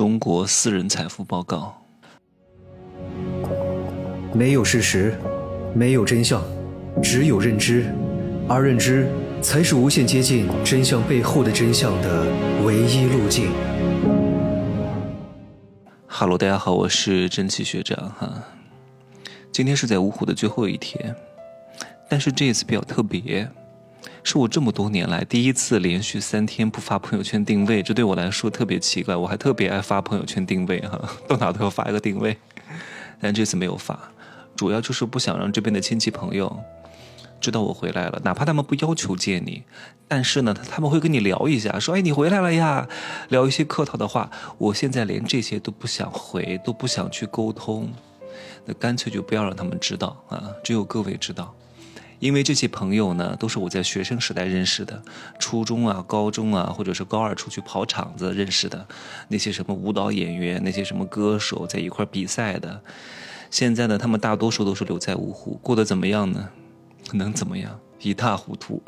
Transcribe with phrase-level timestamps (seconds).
[0.00, 1.78] 中国私人财富报告。
[4.32, 5.14] 没有事实，
[5.74, 6.42] 没有真相，
[7.02, 7.84] 只有认知，
[8.48, 9.06] 而认知
[9.42, 12.26] 才是无限接近真相背后的真相的
[12.64, 13.52] 唯一路径。
[16.06, 18.42] 哈喽，大家好，我是蒸汽学长哈。
[19.52, 21.14] 今天是在芜湖的最后一天，
[22.08, 23.46] 但是这一次比较特别。
[24.22, 29.16] 是我这么多年来第一次连续三天不发朋友圈定位，这对我来说特别奇怪。
[29.16, 32.36] 我还特别爱发朋友圈定位哈， 到哪都要发一个定位，
[33.20, 33.98] 但这次没有发，
[34.54, 36.62] 主要就是不想让这边的亲戚朋友
[37.40, 39.62] 知道我回来了，哪怕他们不要求见你，
[40.06, 42.86] 但是呢，他们会跟你聊一下，说哎你回来了呀，
[43.30, 44.30] 聊一些客套的话。
[44.58, 47.90] 我现在连这些都不想回，都不想去沟通，
[48.66, 51.54] 那干脆就不要让他们知道啊，只有各位知道。
[52.20, 55.02] 因为这些朋友呢，都是我在学生时代认识的，
[55.38, 58.86] 初中啊、高中啊，或者是高二出去跑场子认识的，
[59.28, 62.82] 那些什么舞蹈演员、那些什么歌手在一块比赛的，
[63.50, 66.50] 现在呢，他们大多数都是留在芜湖，过得怎么样呢？
[67.12, 67.80] 能怎么样？
[68.00, 68.82] 一塌糊涂。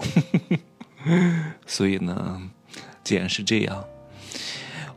[1.67, 2.43] 所以呢，
[3.03, 3.85] 既然是这样，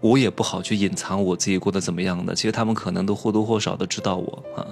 [0.02, 2.36] 我也不好去隐藏我自己过得怎么样的。
[2.36, 4.68] 其实他们可能都或多或少的知道我啊。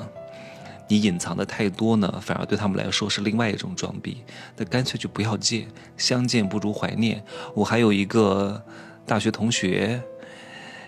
[0.93, 4.23] 你隐藏的太多呢，反而对他们来说是另外一种装逼。
[4.55, 5.65] 那干脆就不要见，
[5.97, 7.25] 相见不如怀念。
[7.55, 8.63] 我还有一个
[9.03, 9.99] 大学同学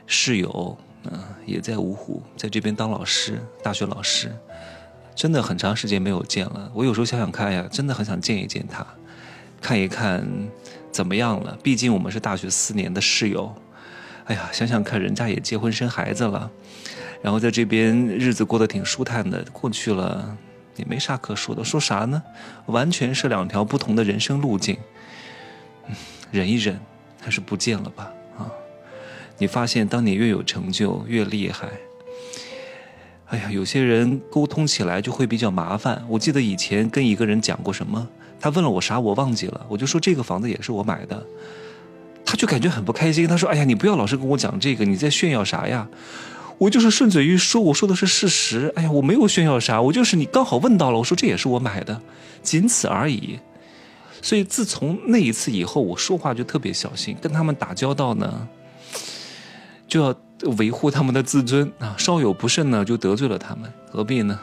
[0.05, 4.31] 室友，嗯，也在芜湖，在这边当老师，大学老师。
[5.15, 6.69] 真的很长时间没有见了。
[6.75, 8.85] 我有时候想想看呀，真的很想见一见他，
[9.59, 10.23] 看一看
[10.91, 11.57] 怎么样了。
[11.63, 13.51] 毕竟我们是大学四年的室友。
[14.25, 16.51] 哎呀，想想看，人家也结婚生孩子了。
[17.25, 20.37] 然后在这边日子过得挺舒坦的，过去了
[20.75, 22.21] 也没啥可说的，说啥呢？
[22.67, 24.77] 完全是两条不同的人生路径。
[26.29, 26.79] 忍一忍，
[27.19, 28.13] 还是不见了吧？
[28.37, 28.45] 啊！
[29.39, 31.67] 你发现，当你越有成就，越厉害。
[33.29, 36.05] 哎呀，有些人沟通起来就会比较麻烦。
[36.07, 38.07] 我记得以前跟一个人讲过什么，
[38.39, 41.25] 他问了我啥，我忘记了，我就说这个房子也是我买的，
[42.23, 43.27] 他就感觉很不开心。
[43.27, 45.89] 他说：“哎呀，你不要老是跟我讲这个，你在炫耀啥呀？”
[46.57, 48.71] 我就是顺嘴一说，我说的是事实。
[48.75, 52.01] 哎呀，我没有炫耀啥，我就是你刚好问到了，我说这也是我买的，
[52.41, 53.39] 仅此而已。
[54.21, 58.47] 所以自从那一次以后，我说话就特别小心，跟他们打交道呢，
[59.87, 60.15] 就要
[60.57, 64.39] 维护他们的自尊啊，稍有不慎呢，就得罪了他们，何必呢？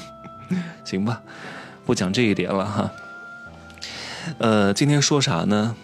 [0.84, 1.22] 行吧，
[1.86, 2.92] 不讲这一点了哈。
[4.38, 5.74] 呃，今天说啥呢？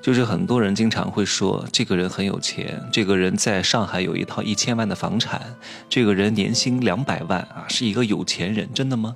[0.00, 5.54] 就是很多人经常会说，这个人很有钱，这个人在上海有一套一千万的房产，
[5.88, 9.14] 这个人年薪两百万啊，是一个有钱人，真的吗？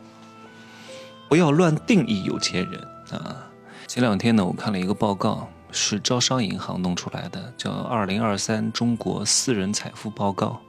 [1.29, 3.49] 不要乱定义有钱人啊！
[3.87, 10.61] 前两天呢，我看了一个报告，是招商银行弄出来的，叫《二零二三中国私人财富报告》，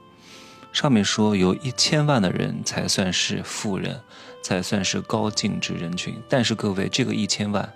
[0.78, 4.00] 上面说有一千万的人才算是富人，
[4.42, 6.14] 才算是高净值人群。
[6.28, 7.70] 但是各位，这个一千万。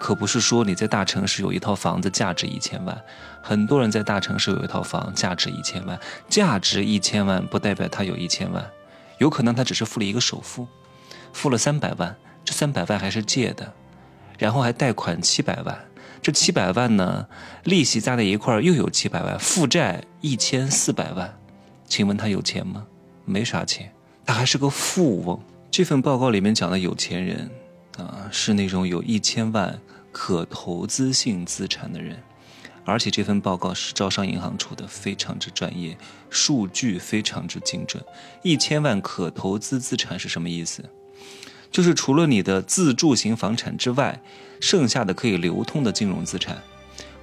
[0.00, 2.98] 可不是说你在大城市有一套房子价值一千万，
[3.42, 8.66] 很多人在大城市有一套房价值一千万，价值一千万不代表他有一千万，
[9.18, 10.66] 有可能他只是付了一个首付，
[11.34, 13.70] 付了三百万，这三百万还是借的，
[14.38, 15.78] 然后还贷款七百万，
[16.22, 17.28] 这七百万呢，
[17.64, 21.38] 利息加在一块又有七百万，负债一千四百万，
[21.86, 22.86] 请问他有钱吗？
[23.26, 23.92] 没啥钱，
[24.24, 25.38] 他还是个富翁。
[25.70, 27.50] 这份报告里面讲的有钱人。
[27.96, 29.80] 啊，是那种有一千万
[30.12, 32.22] 可投资性资产的人，
[32.84, 35.96] 而且这份报告是招商银行出的，非常之专业，
[36.30, 38.02] 数据非常之精准。
[38.42, 40.84] 一千万可投资资产是什么意思？
[41.70, 44.20] 就是除了你的自住型房产之外，
[44.60, 46.60] 剩下的可以流通的金融资产，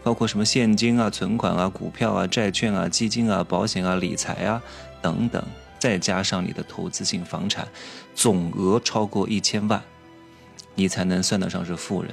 [0.04, 4.62] 包括什么现金啊、存款啊、股票啊、债券啊、基金啊、保险啊、理财啊
[5.02, 5.44] 等等，
[5.78, 7.68] 再加上你的投资性房产，
[8.16, 9.84] 总额超过一千万。
[10.80, 12.12] 你才能算得上是富人，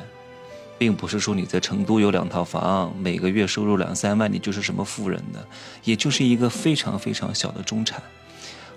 [0.79, 5.47] 并不是说你在成都有两套房，每个月收入两三万，你就是什么富人的，
[5.85, 8.03] 也就是一个非常非常小的中产。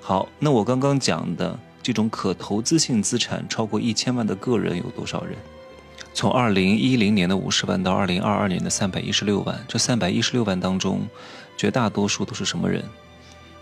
[0.01, 5.37] 好，那我刚刚讲的这种可投资性资产超过一千万的个人有多少人？
[6.13, 11.07] 从二零一零年的五十万到二零二二年的三百一十六万，这三百一十六万当中，
[11.55, 12.83] 绝大多数都是什么人？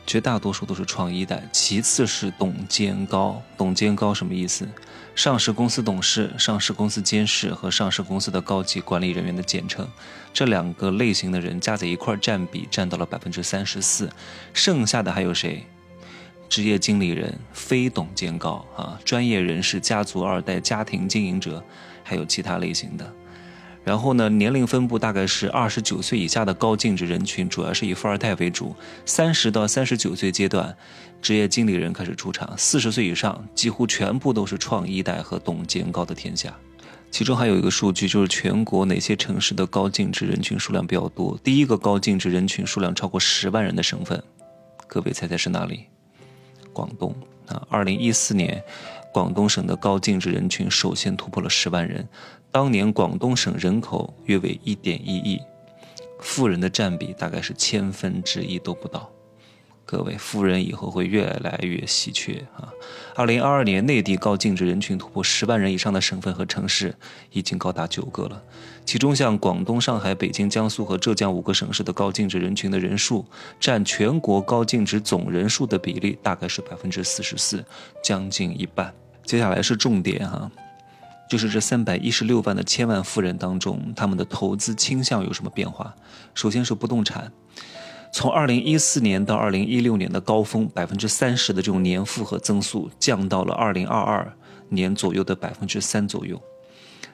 [0.06, 3.42] 绝大多数都是创一代，其次是董监高。
[3.58, 4.68] 董监高什么意思？
[5.16, 9.88] 上市公司董事、上市公司监事和上市公司的高级管理人员的简称。
[10.34, 14.10] 这两个类型的人加在一块占比占到了百分之三十四。
[14.54, 15.66] 剩下的还有谁？
[16.48, 21.64] 职业经理人、非董监高啊，专业人士、家族二代、家庭经营者，
[22.04, 23.14] 还有其他类型的。
[23.86, 28.76] 然后呢，年龄分布大概是二十九岁以下的高净值人群，主要是以富二代为主。
[29.06, 30.76] 三十到三十九岁阶段，
[31.22, 32.52] 职业经理人开始出场。
[32.58, 36.52] 四十岁以上，几乎全部都是创一代和董监高的天下。
[37.12, 41.40] 其中还有一个数据，就是全国哪些城市的高净值人群数量比较多？
[41.44, 44.22] 第一个高净值人群数量超过十万人的省份，
[44.88, 45.86] 各位猜猜是哪里？
[46.74, 47.16] 广东
[47.46, 48.64] 啊，二零一四年。
[49.14, 52.06] 广东省的高净值人群首先突破了十万人，
[52.56, 55.42] 当年广东省人口约为一点一亿，
[56.22, 59.12] 富人的占比大概是千分之一都不到。
[59.84, 62.72] 各位，富人以后会越来越稀缺啊！
[63.14, 66.96] 二零二二年，内地高净值人群突破十万人以上的省份和城市
[67.34, 68.42] 已经高达九个了。
[68.86, 73.26] 其中，像广东、上海、北京、江苏和浙江五个省市的高净值人群的人数，
[73.60, 77.66] 占全国高净值总人数的比例大概是百分之四十四，
[78.02, 78.94] 将近一半。
[79.26, 80.50] 接下来是重点哈，
[81.30, 85.94] 就是这三百一十六万的千万富人当中，他们的投资倾向有什么变化？
[86.34, 87.32] 首先是不动产。
[88.14, 94.32] 从二零一四年到二零一六年的高峰百分之三十的这种年复合增速，降到了二零二二
[94.70, 96.42] 年左右的百分之三左右。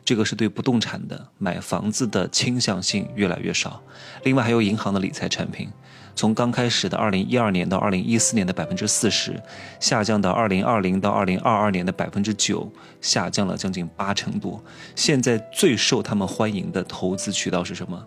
[0.03, 3.81] 这个是对不动产的买房子的倾向性越来越少。
[4.23, 5.69] 另外还有银行的理财产品，
[6.15, 9.41] 从刚开始的二零一二年到二零一四年的百分之四十，
[9.79, 12.71] 下降到二零二零到二零二二年的百分之九，
[13.01, 14.63] 下降了将近八成多。
[14.95, 18.05] 现在最受他们欢迎的投资渠道是什么？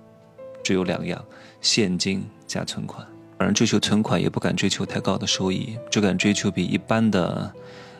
[0.63, 1.25] 只有两样：
[1.61, 3.07] 现金加存款。
[3.37, 7.53] 而，追求存款也不敢追求太高的收益，只敢追求比一般的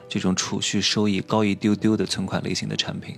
[0.09, 3.17] 这种储蓄收益高一丢丢的存款类型的产品。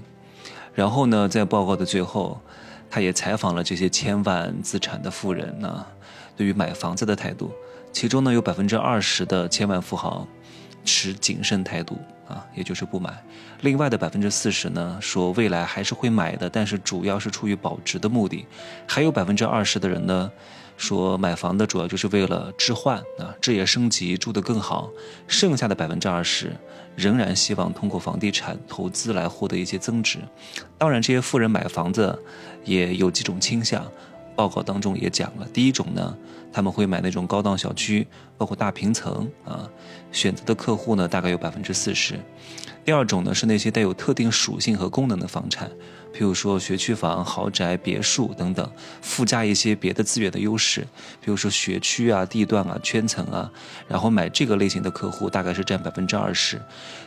[0.74, 2.40] 然后呢，在报告的最后，
[2.88, 5.86] 他也采访了这些千万资产的富人呢，
[6.36, 7.50] 对于买房子的态度。
[7.92, 10.28] 其中呢，有百分之二十的千万富豪
[10.84, 11.98] 持谨慎态度。
[12.28, 13.22] 啊，也就是不买。
[13.60, 18.44] 另外的百分之四十呢，说未来还是会买的，但是主要是出于保值的目的。
[18.84, 20.28] 还有百分之二十的人呢，
[20.76, 24.90] 说买房的主要就是为了置换啊，置业升级，住得更好。
[25.28, 26.50] 剩下的百分之二十，
[26.96, 30.18] 仍然希望通过房地产投资来获得一些增值。
[30.76, 32.20] 当然，这些富人买房子
[32.64, 33.86] 也有几种倾向。
[34.36, 36.16] 报告当中也讲了，第一种呢，
[36.52, 38.06] 他们会买那种高档小区，
[38.36, 39.68] 包括大平层啊，
[40.12, 42.20] 选择的客户呢大概有百分之四十。
[42.84, 45.68] 第二种呢是那些带有特定属性和功能的房产，
[46.14, 50.82] 譬如说学区房、豪宅、别墅等等，附加一些别的资源的优势，
[51.20, 53.50] 比如说学区啊、地段啊、圈层啊，
[53.88, 56.60] 然后买这个类型的客户大概是占百分之二十。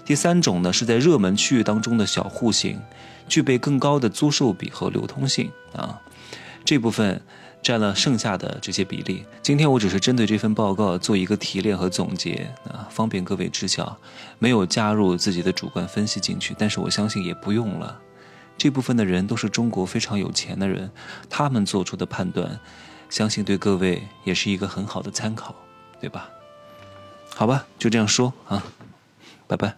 [0.03, 2.77] 第三种呢是在热门区域当中的小户型，
[3.29, 6.01] 具备更高的租售比和流通性啊。
[6.69, 7.19] 这部分
[7.63, 9.25] 占了剩下的这些比例。
[9.41, 13.97] 今天我只是针对这份报告做一个提炼和总结啊，方便各位知晓，
[14.37, 16.55] 没有加入自己的主观分析进去。
[16.59, 17.99] 但是我相信也不用了，
[18.55, 20.91] 这部分的人都是中国非常有钱的人，
[21.27, 22.59] 他们做出的判断，
[23.09, 25.55] 相信对各位也是一个很好的参考，
[25.99, 26.29] 对吧？
[27.33, 28.63] 好吧，就这样说啊，
[29.47, 29.75] 拜拜。